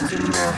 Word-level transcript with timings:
Well, 0.00 0.56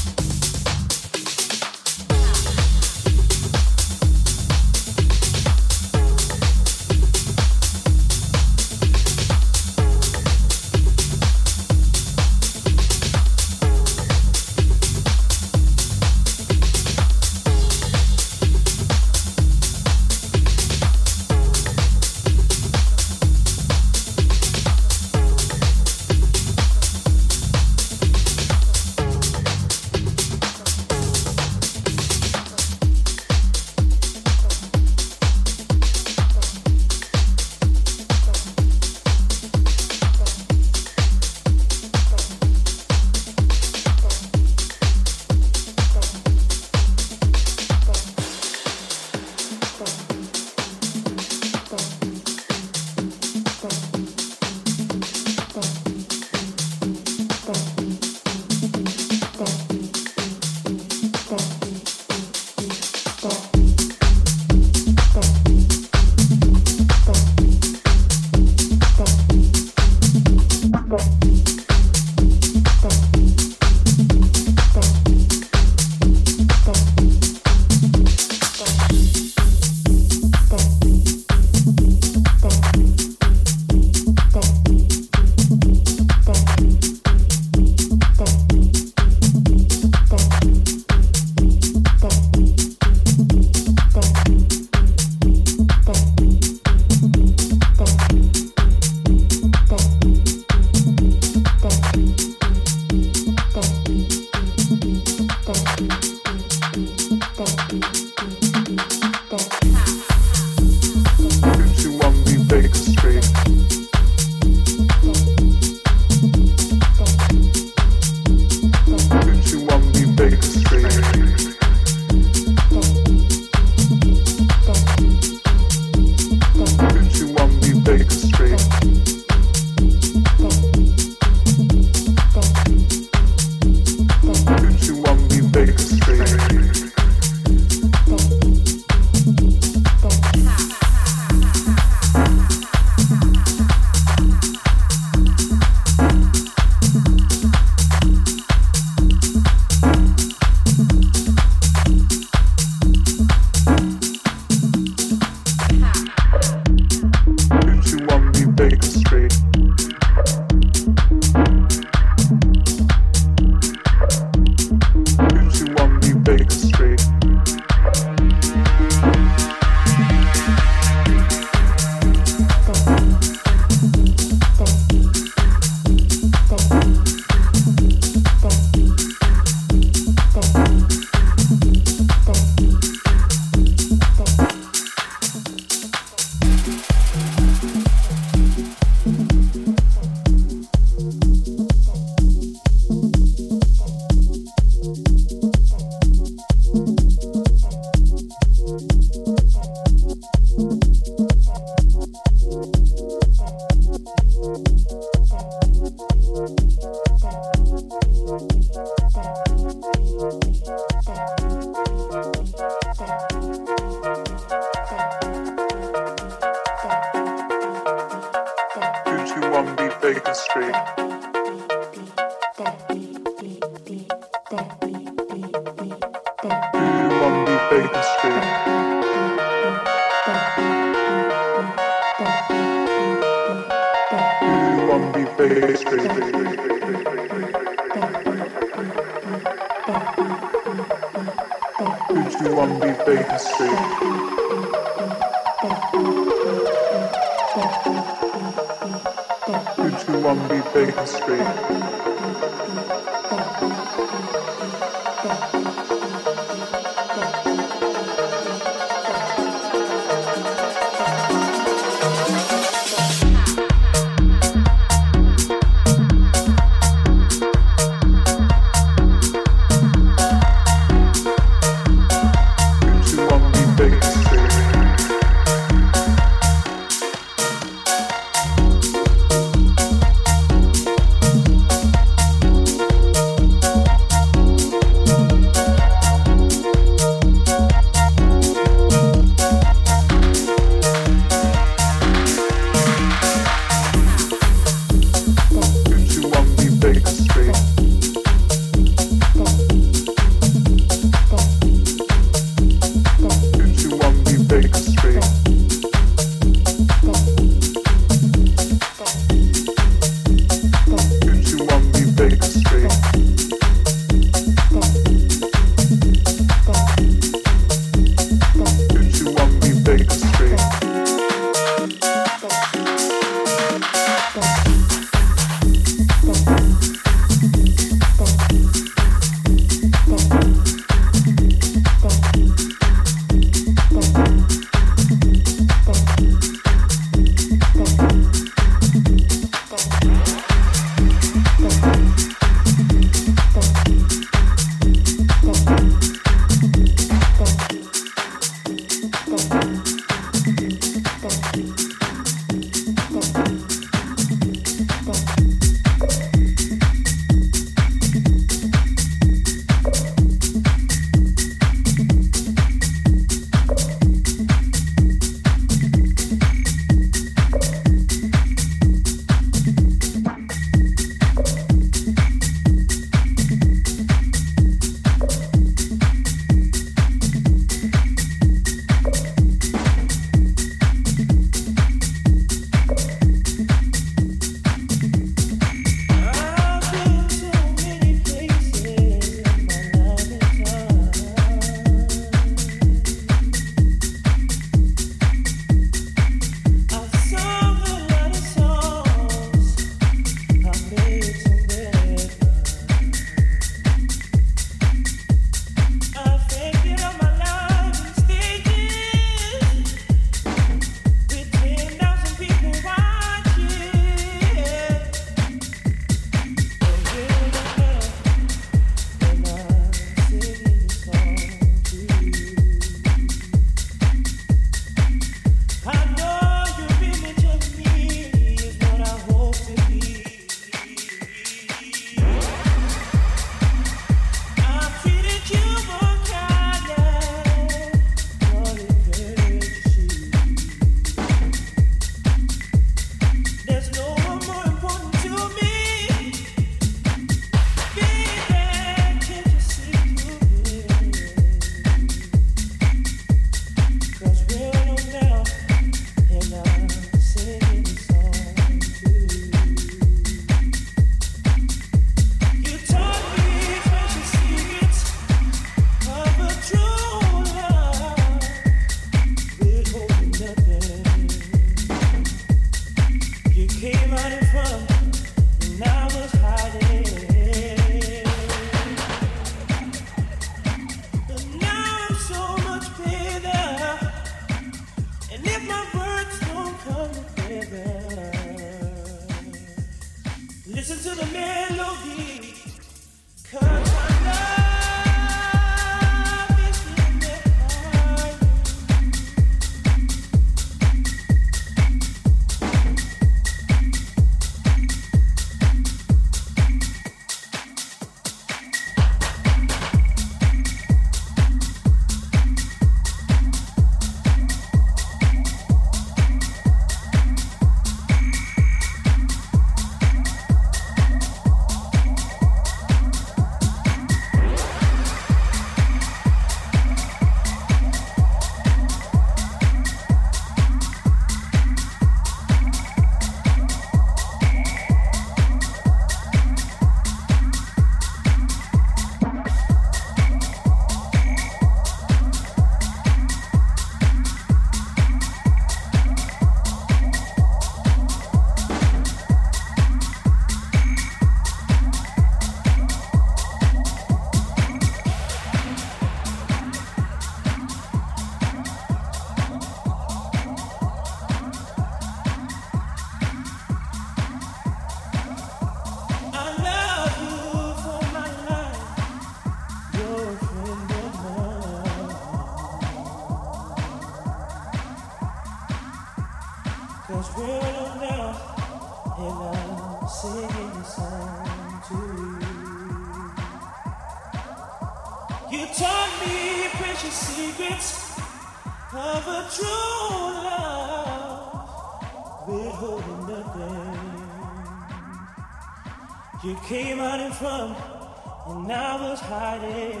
and 597.48 598.72
I 598.72 599.10
was 599.10 599.20
hiding. 599.20 600.00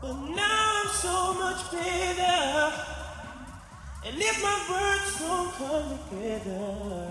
But 0.00 0.16
now 0.40 0.82
I'm 0.82 0.88
so 0.88 1.34
much 1.34 1.70
better. 1.72 2.72
And 4.06 4.16
if 4.18 4.42
my 4.42 4.58
words 4.70 5.18
don't 5.20 5.52
come 5.60 5.98
together, 6.10 7.10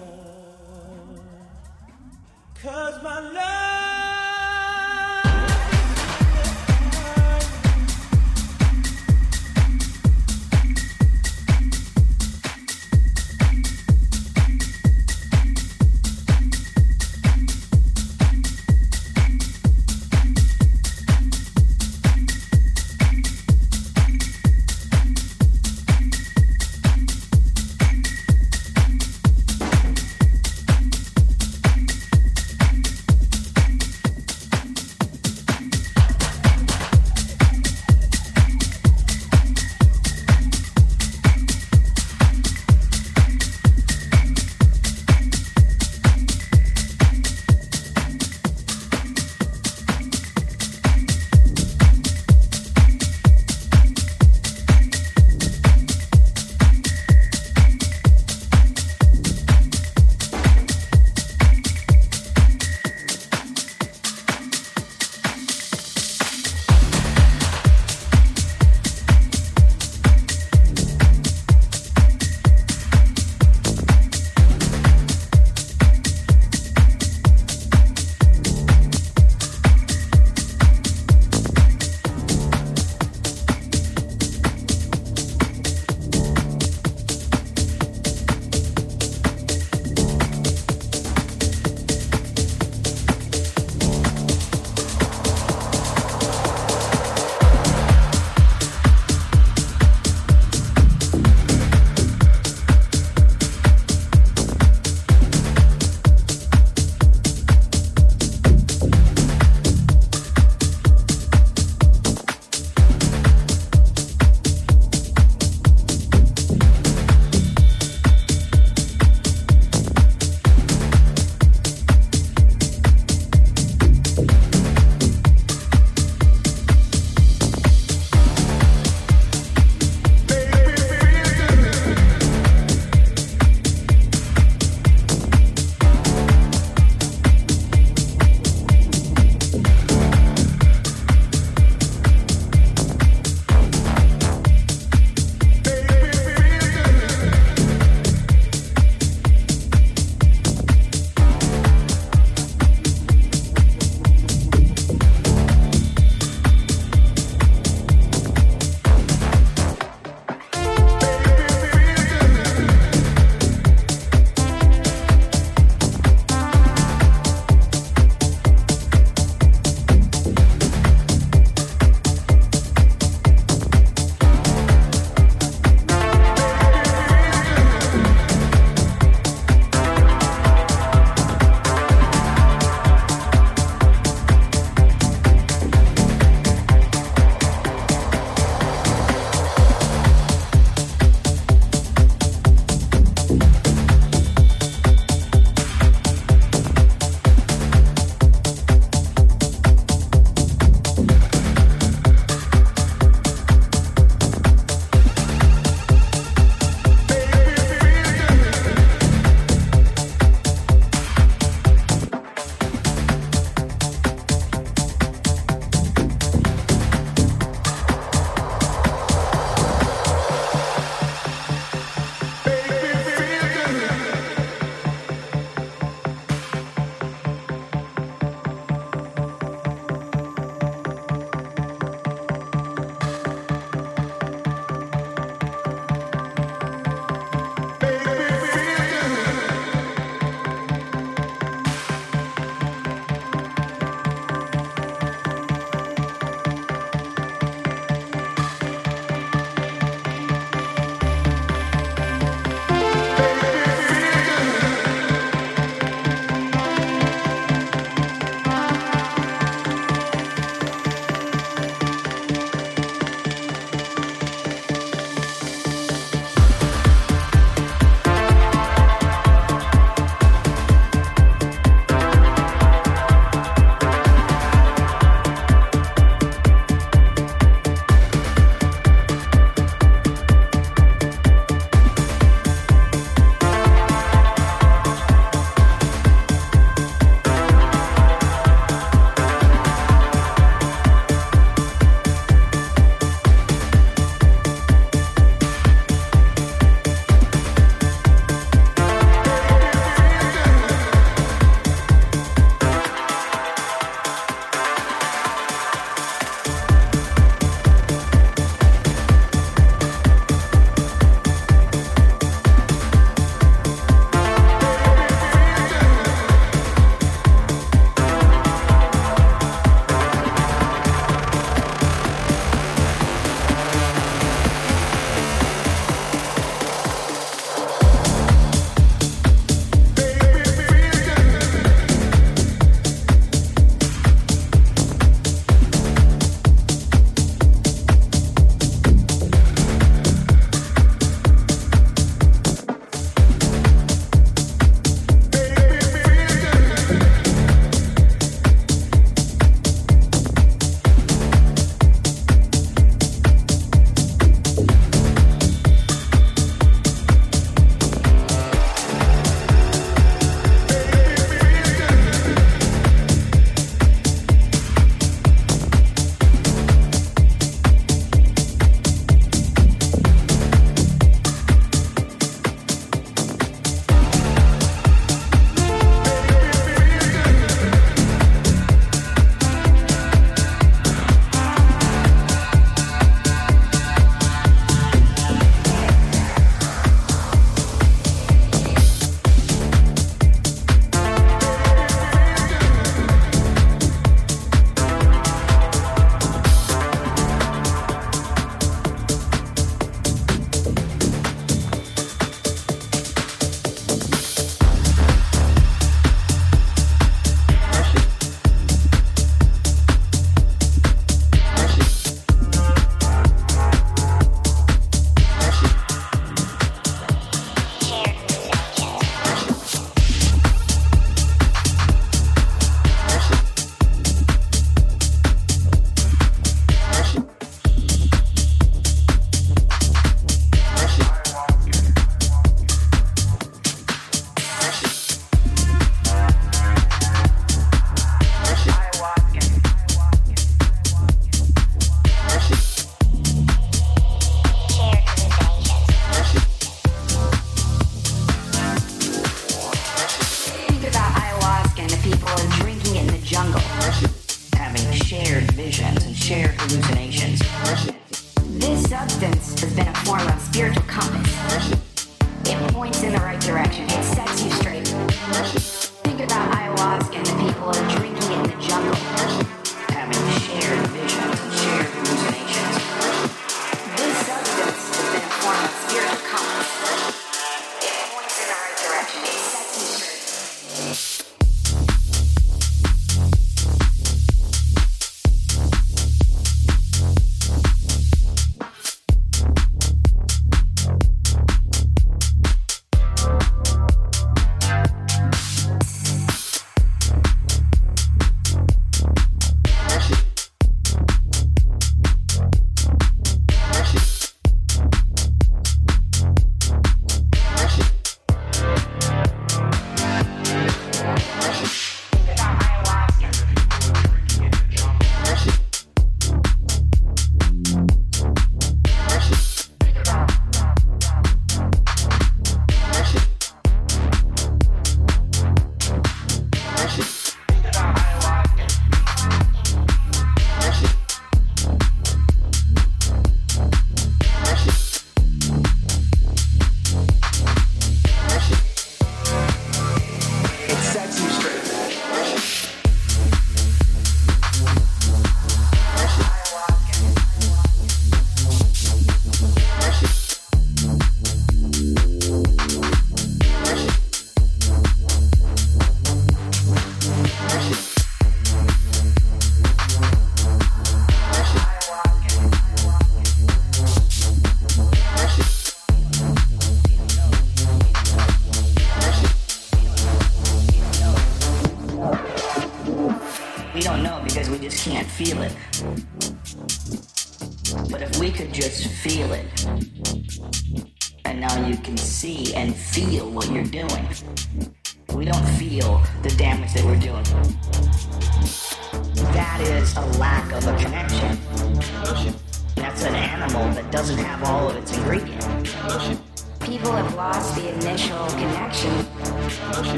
cause 2.62 3.04
my 3.04 3.20
love. 3.20 3.93